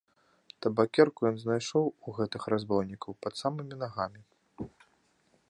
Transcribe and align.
Табакерку 0.65 1.27
ён 1.31 1.37
знайшоў 1.41 1.85
у 1.91 2.15
гэтых 2.21 2.41
разбойнікаў 2.55 3.11
пад 3.27 3.33
самымі 3.45 3.75
нагамі. 3.85 4.21